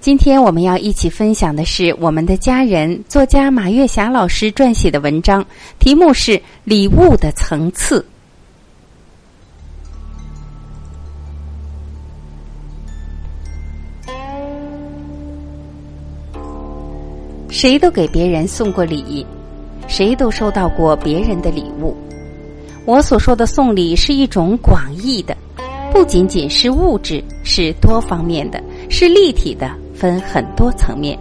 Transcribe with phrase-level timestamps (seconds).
[0.00, 5.44] 今天我们要一起分享的是我们的家人作家马月霞老师撰写的文章，
[5.80, 6.32] 题目是
[6.64, 8.00] 《礼物的层次》。
[17.48, 19.26] 谁都给别人送过礼，
[19.88, 21.96] 谁都收到过别人的礼物。
[22.84, 25.36] 我所说的送礼是一种广义的，
[25.90, 31.18] 不仅仅是物质，是多方面的，是立体的，分很多层面。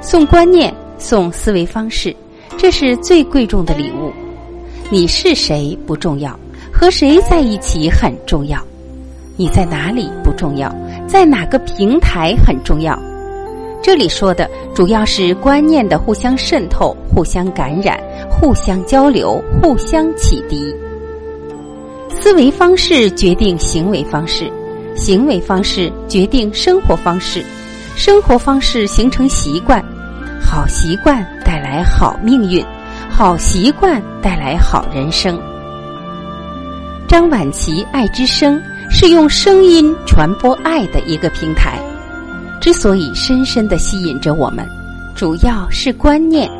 [0.00, 2.14] 送观念，送思维方式，
[2.56, 4.12] 这是最贵重的礼物。
[4.88, 6.38] 你是谁不重要，
[6.72, 8.58] 和谁在一起很重要。
[9.36, 10.72] 你在哪里不重要，
[11.06, 12.96] 在哪个平台很重要。
[13.82, 20.74] 这里说的主要是观念的互相渗透、互相感染、互相交流、互相启迪。
[22.08, 24.50] 思维方式决定行为方式，
[24.96, 27.44] 行为方式决定生活方式，
[27.96, 29.84] 生活方式形成习惯，
[30.42, 32.64] 好习惯带来好命运，
[33.10, 35.38] 好习惯带来好人生。
[37.06, 41.78] 张晚琪爱之声是用声音传播爱的一个平台。
[42.60, 44.66] 之所以深深的吸引着我们，
[45.14, 46.50] 主要是观念。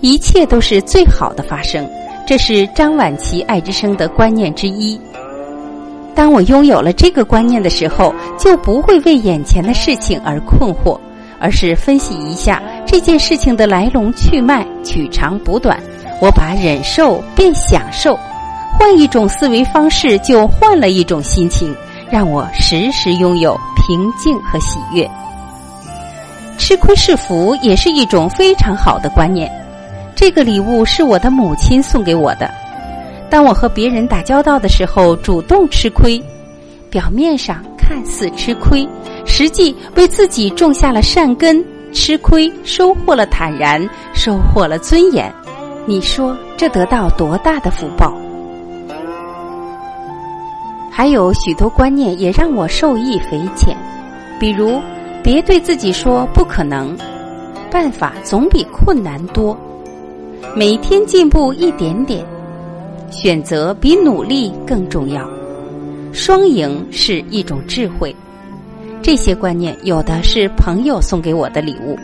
[0.00, 1.88] 一切都是最好的发生，
[2.26, 5.00] 这是张晚琪爱之声的观念之一。
[6.14, 10.98] 当我拥有了这个观念的时候，就不会为眼前的事情而困惑，
[11.40, 15.78] 而是分析一下这件事情的来龙去脉、取长补短。
[16.22, 18.16] 我把忍受变享受，
[18.78, 21.74] 换一种思维方式，就换了一种心情，
[22.10, 25.10] 让我时时拥有平静和喜悦。
[26.56, 29.50] 吃亏是福，也是一种非常好的观念。
[30.14, 32.48] 这个礼物是我的母亲送给我的。
[33.34, 36.22] 当我和别人打交道的时候，主动吃亏，
[36.88, 38.88] 表面上看似吃亏，
[39.26, 41.60] 实际为自己种下了善根。
[41.92, 45.34] 吃亏收获了坦然，收获了尊严。
[45.84, 48.16] 你说这得到多大的福报？
[50.88, 53.76] 还有许多观念也让我受益匪浅，
[54.38, 54.80] 比如
[55.24, 56.96] 别对自己说不可能，
[57.68, 59.58] 办法总比困难多。
[60.54, 62.24] 每天进步一点点，
[63.14, 65.24] 选择比努力更重要。
[66.12, 68.14] 双赢是一种智慧。
[69.00, 71.96] 这些观念有的是朋友送给我的礼物，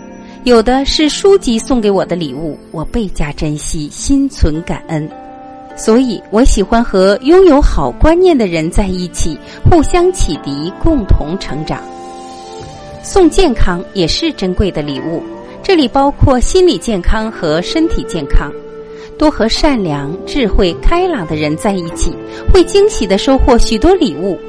[0.44, 5.09] 有的是书籍送给我的礼物，我倍加珍惜，心存感恩。
[5.76, 9.37] 所以我喜欢和拥有好观念的人在一起，
[9.69, 11.82] 互相启迪，共同成长。
[13.03, 15.20] 送健康也是珍贵的礼物。
[15.62, 18.53] 这里包括心理健康和身体健康。
[19.20, 22.10] 多和善良、智慧、开朗的人在一起，
[22.50, 24.41] 会惊喜的收获许多礼物。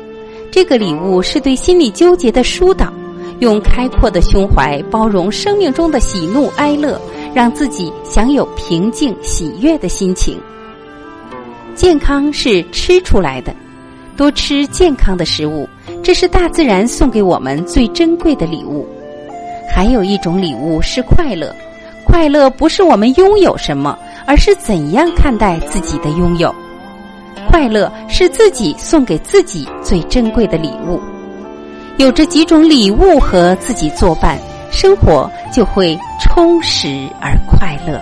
[0.49, 2.89] 这个礼物是对心理纠结的疏导，
[3.39, 6.97] 用开阔的胸怀包容生命中的喜怒哀乐，
[7.33, 10.39] 让自己享有平静喜悦的心情。
[11.75, 13.53] 健康是吃出来的，
[14.15, 15.67] 多吃健康的食物，
[16.01, 18.87] 这是大自然送给我们最珍贵的礼物。
[19.69, 21.53] 还有一种礼物是快乐，
[22.11, 26.53] 快乐不是我们拥有什么，而是怎样看待自己的拥有。
[27.49, 31.01] 快乐是自己送给自己最珍贵的礼物。
[31.97, 34.37] 有这几种礼物和自己作伴，
[34.71, 37.99] 生活就会充实而快乐。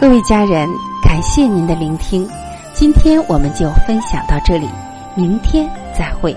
[0.00, 0.66] 各位家人，
[1.04, 2.26] 感谢您的聆听，
[2.72, 4.66] 今天我们就分享到这里，
[5.14, 6.34] 明天再会。